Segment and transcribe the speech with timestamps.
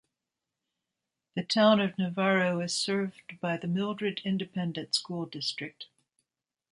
[1.35, 5.89] The Town of Navarro is served by the Mildred Independent School District.